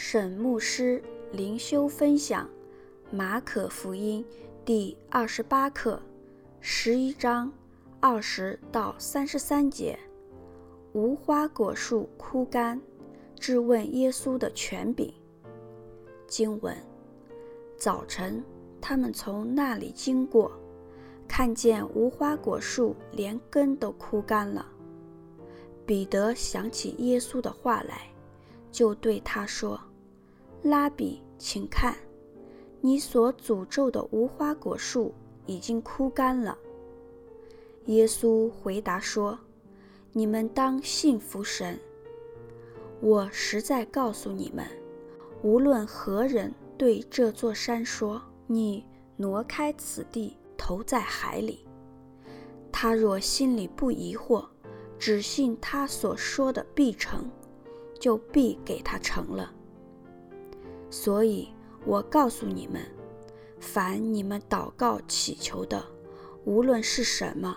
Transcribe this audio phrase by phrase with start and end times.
[0.00, 2.46] 沈牧师灵修分享
[3.10, 4.24] 《马可福音》
[4.64, 6.00] 第二十八课，
[6.60, 7.52] 十一章
[7.98, 9.98] 二十到三十三节。
[10.92, 12.80] 无花果树枯干，
[13.40, 15.12] 质问耶稣的权柄。
[16.28, 16.76] 经文：
[17.76, 18.42] 早晨，
[18.80, 20.52] 他们从那里经过，
[21.26, 24.64] 看见无花果树连根都枯干了。
[25.84, 28.02] 彼得想起耶稣的话来，
[28.70, 29.78] 就对他说。
[30.62, 31.96] 拉比，请看，
[32.80, 35.14] 你所诅咒的无花果树
[35.46, 36.58] 已经枯干了。
[37.86, 39.38] 耶稣回答说
[40.12, 41.78] ：“你们当信服神。
[43.00, 44.66] 我实在告诉你们，
[45.42, 48.84] 无论何人对这座山说：‘你
[49.16, 51.64] 挪开此地，投在海里’，
[52.72, 54.44] 他若心里不疑惑，
[54.98, 57.30] 只信他所说的必成，
[57.98, 59.54] 就必给他成了。”
[60.90, 61.48] 所以，
[61.84, 62.82] 我告诉你们，
[63.60, 65.84] 凡你们祷告祈求的，
[66.44, 67.56] 无论是什么，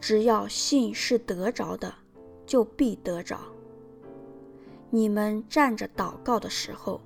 [0.00, 1.94] 只要信是得着的，
[2.46, 3.38] 就必得着。
[4.90, 7.00] 你们站着祷告的时候，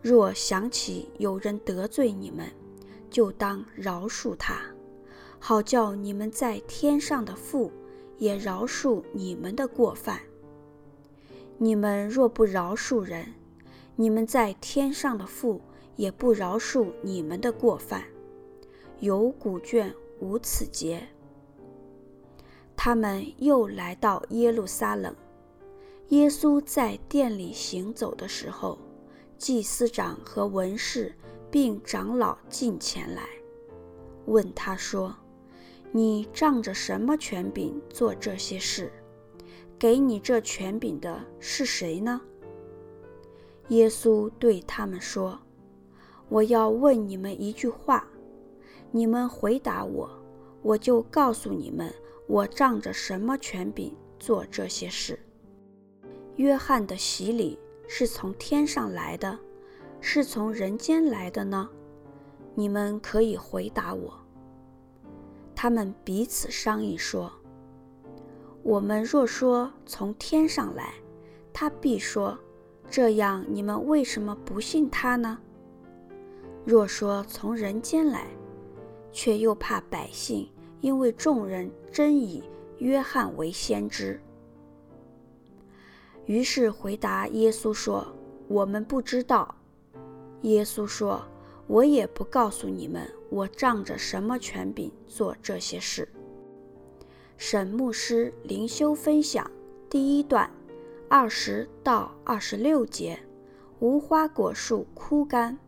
[0.00, 2.46] 若想起有人得罪你们，
[3.10, 4.56] 就当饶恕他，
[5.38, 7.70] 好叫你们在天上的父
[8.18, 10.20] 也饶恕你们的过犯。
[11.58, 13.32] 你们若不饶恕人，
[14.02, 15.60] 你们在天上的父
[15.94, 18.02] 也不饶恕你们的过犯。
[18.98, 21.06] 有古卷无此节。
[22.74, 25.14] 他们又来到耶路撒冷。
[26.08, 28.76] 耶稣在殿里行走的时候，
[29.38, 31.14] 祭司长和文士
[31.48, 33.22] 并长老进前来，
[34.26, 35.14] 问他说
[35.92, 38.90] ：“你仗着什么权柄做这些事？
[39.78, 42.20] 给你这权柄的是谁呢？”
[43.72, 45.38] 耶稣对他们说
[46.28, 48.06] ：“我要问你们一句话，
[48.90, 50.10] 你们回答我，
[50.60, 51.90] 我就告诉你们，
[52.26, 55.18] 我仗着什么权柄做这些事。
[56.36, 59.38] 约翰的洗礼是从天上来的，
[60.02, 61.66] 是从人间来的呢？
[62.54, 64.12] 你们可以回答我。”
[65.56, 67.32] 他们彼此商议说
[68.62, 70.92] ：“我们若说从天上来，
[71.54, 72.38] 他必说。”
[72.92, 75.38] 这样，你们为什么不信他呢？
[76.62, 78.26] 若说从人间来，
[79.10, 80.46] 却又怕百姓，
[80.82, 82.44] 因为众人真以
[82.76, 84.20] 约翰为先知。
[86.26, 88.06] 于是回答耶稣说
[88.46, 89.54] ：“我们不知道。”
[90.42, 91.24] 耶稣说
[91.66, 96.06] ：“我也不告诉你们，我仗着什么权柄做这些事。”
[97.38, 99.50] 沈牧师灵修分享
[99.88, 100.50] 第一段。
[101.14, 103.18] 二十到二十六节，
[103.80, 105.58] 无花果树枯干。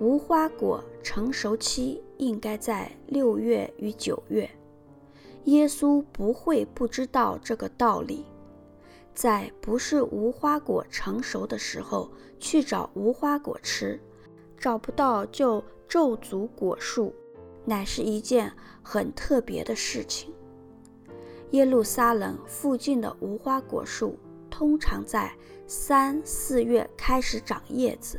[0.00, 4.50] 无花果成熟期应该在六月与九月。
[5.44, 8.26] 耶稣不会不知道这个道理，
[9.14, 12.10] 在不是无花果成熟的时候
[12.40, 14.00] 去找无花果吃，
[14.58, 17.14] 找不到就咒诅果树，
[17.64, 18.52] 乃是一件
[18.82, 20.34] 很特别的事情。
[21.52, 24.18] 耶路撒冷附近的无花果树
[24.50, 25.30] 通常在
[25.66, 28.18] 三四月开始长叶子，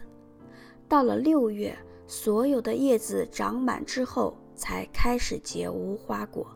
[0.87, 1.75] 到了六月，
[2.07, 6.47] 所有的叶子长满之后，才开始结无花果。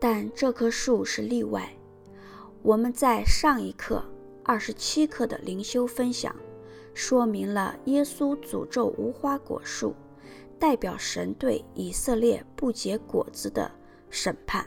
[0.00, 1.68] 但这棵树是例外。
[2.62, 4.04] 我们在上一课
[4.44, 6.34] 二十七课的灵修分享，
[6.94, 9.94] 说明了耶稣诅咒无花果树，
[10.58, 13.70] 代表神对以色列不结果子的
[14.10, 14.66] 审判。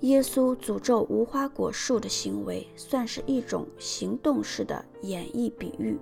[0.00, 5.98] 耶稣诅咒无花果树的行为，算是一种行动式的演绎比喻，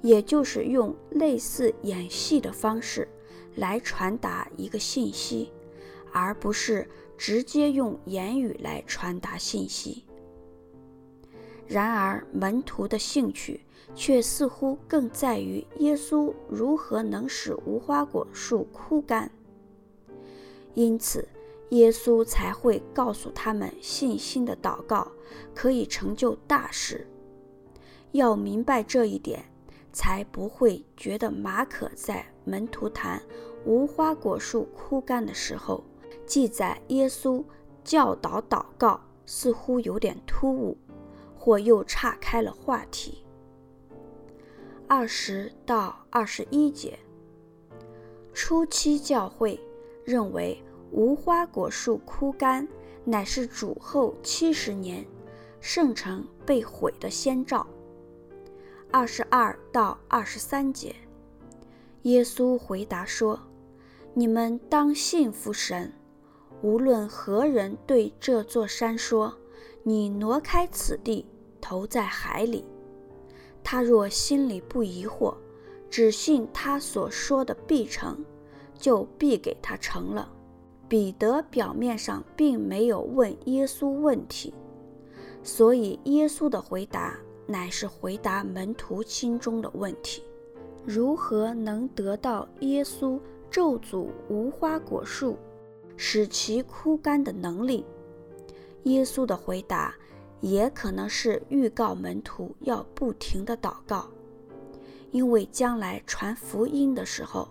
[0.00, 3.06] 也就是用类似演戏的方式
[3.56, 5.52] 来传达一个信息，
[6.12, 10.04] 而不是直接用言语来传达信息。
[11.68, 13.60] 然而，门徒的兴趣
[13.94, 19.30] 却似乎更在于耶稣如何能使无花果树枯干，
[20.74, 21.28] 因此，
[21.70, 25.06] 耶稣才会告诉他们，信心的祷告
[25.54, 27.06] 可以成就大事。
[28.10, 29.44] 要明白这一点，
[29.92, 33.22] 才不会觉得马可在门徒谈
[33.64, 35.84] 无花果树枯干的时候，
[36.26, 37.44] 记载耶稣
[37.84, 40.76] 教导祷告似乎有点突兀，
[41.38, 43.24] 或又岔开了话题。
[44.88, 46.98] 二十到二十一节，
[48.34, 49.60] 初期教会
[50.04, 50.60] 认为。
[50.92, 52.66] 无花果树枯干，
[53.04, 55.06] 乃是主后七十年，
[55.60, 57.66] 圣城被毁的先兆。
[58.90, 60.94] 二十二到二十三节，
[62.02, 63.38] 耶稣回答说
[64.14, 65.92] ：“你们当信服神，
[66.60, 69.32] 无论何人对这座山说
[69.84, 71.24] ：‘你挪开此地，
[71.60, 72.64] 投在海里’，
[73.62, 75.36] 他若心里不疑惑，
[75.88, 78.24] 只信他所说的必成，
[78.76, 80.32] 就必给他成了。”
[80.90, 84.52] 彼得表面上并没有问耶稣问题，
[85.40, 87.16] 所以耶稣的回答
[87.46, 90.24] 乃是回答门徒心中的问题：
[90.84, 95.36] 如何能得到耶稣咒诅无花果树，
[95.96, 97.86] 使其枯干的能力？
[98.82, 99.94] 耶稣的回答
[100.40, 104.08] 也可能是预告门徒要不停地祷告，
[105.12, 107.48] 因为将来传福音的时候。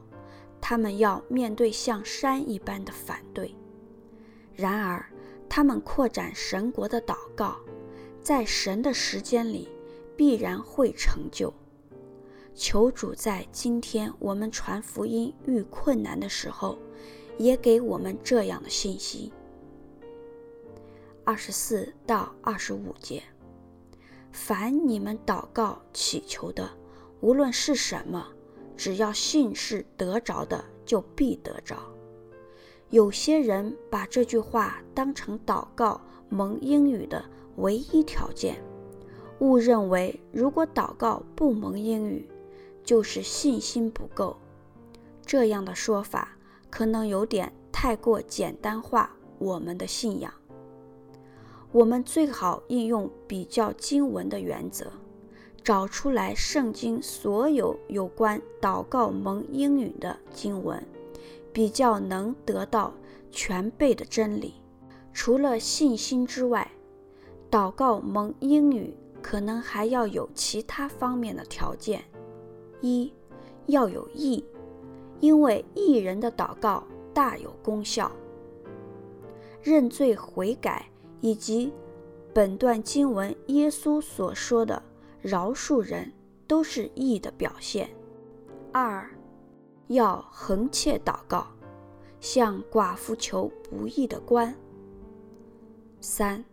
[0.62, 3.56] 他们要面对像山一般的反对，
[4.54, 5.06] 然而
[5.48, 7.56] 他们扩展神国的祷告，
[8.22, 9.70] 在神的时间里
[10.16, 11.54] 必然会成就。
[12.54, 16.78] 求主在今天我们传福音遇困难的时候，
[17.38, 19.32] 也给我们这样的信息。
[21.24, 23.24] 二十四到二十五节，
[24.32, 26.70] 凡你们祷告祈求的，
[27.22, 28.28] 无论是什么。
[28.80, 31.76] 只要信是得着的，就必得着。
[32.90, 36.00] 有些人把这句话当成祷告
[36.30, 37.26] 蒙应允的
[37.58, 38.64] 唯一条件，
[39.40, 42.26] 误认为如果祷告不蒙应允，
[42.82, 44.38] 就是信心不够。
[45.26, 46.38] 这样的说法
[46.70, 50.34] 可能有点太过简单化我们的信仰。
[51.74, 54.90] 我们最好应用比较经文的原则。
[55.70, 60.84] 找出来圣经所有有关祷告蒙应允的经文，
[61.54, 62.92] 比较能得到
[63.30, 64.56] 全备的真理。
[65.14, 66.72] 除了信心之外，
[67.52, 72.04] 祷告蒙应允可能还要有其他方面的条件：
[72.82, 73.14] 一，
[73.68, 74.44] 要有义，
[75.20, 76.84] 因为义人的祷告
[77.14, 78.12] 大有功效。
[79.62, 80.90] 认罪悔改
[81.22, 81.72] 以及
[82.34, 84.82] 本段经文耶稣所说的。
[85.22, 86.12] 饶恕人
[86.48, 87.90] 都是义的表现。
[88.72, 89.10] 二，
[89.88, 91.48] 要恒切祷告，
[92.20, 94.56] 向寡妇求不义的官。
[96.00, 96.44] 三，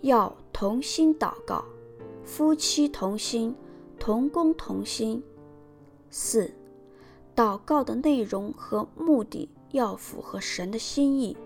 [0.00, 1.64] 要同心祷告，
[2.24, 3.54] 夫妻同心，
[3.98, 5.22] 同工同心。
[6.10, 6.52] 四，
[7.36, 11.36] 祷告的内容和目的要符合神的心意。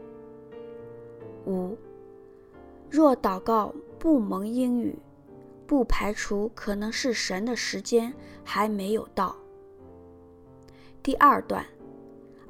[1.46, 1.76] 五，
[2.88, 4.96] 若祷告不蒙应允。
[5.66, 8.14] 不排除可能是神的时间
[8.44, 9.36] 还没有到。
[11.02, 11.66] 第二段，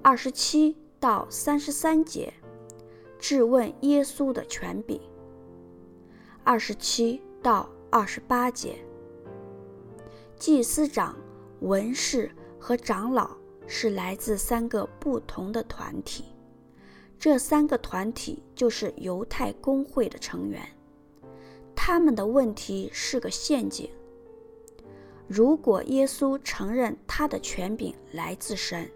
[0.03, 2.33] 二十七到三十三节，
[3.19, 5.01] 质问耶稣的权柄。
[6.45, 8.77] 二十七到二十八节，
[10.39, 11.17] 祭司长、
[11.61, 13.37] 文士和长老
[13.67, 16.25] 是来自三个不同的团体，
[17.19, 20.63] 这三个团体就是犹太公会的成员。
[21.77, 23.89] 他们的问题是个陷阱。
[25.29, 28.91] 如果耶稣承认他的权柄来自神，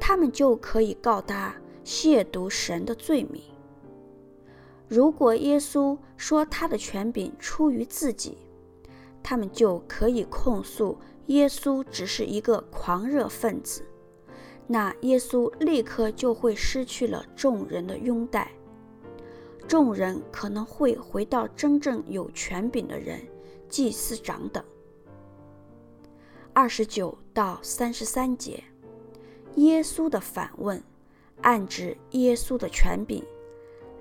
[0.00, 1.54] 他们就可以告他
[1.84, 3.42] 亵渎神的罪名；
[4.88, 8.38] 如果耶稣说他的权柄出于自己，
[9.22, 13.84] 他们就可以控诉耶稣只是一个狂热分子。
[14.66, 18.52] 那耶稣立刻就会失去了众人的拥戴。
[19.70, 23.20] 众人可能会回到真正有权柄的人，
[23.68, 24.64] 祭司长等。
[26.52, 28.64] 二十九到三十三节，
[29.54, 30.82] 耶稣的反问，
[31.42, 33.22] 暗指耶稣的权柄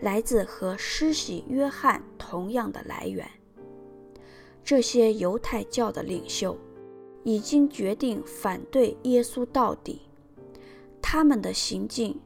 [0.01, 3.29] 来自和施洗约翰同样的来源。
[4.63, 6.57] 这些犹太教的领袖
[7.23, 10.01] 已经决定反对耶稣到底，
[10.99, 12.19] 他们的行径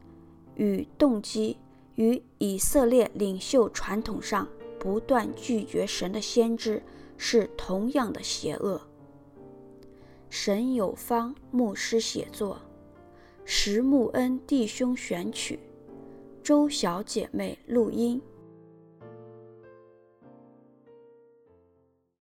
[0.55, 1.57] 与动机。
[1.95, 4.47] 与以色列领袖传统上
[4.79, 6.81] 不断拒绝神的先知
[7.17, 8.81] 是同样的邪恶。
[10.29, 12.59] 神有方牧师写作，
[13.45, 15.59] 石木恩弟兄选曲，
[16.41, 18.21] 周小姐妹录音。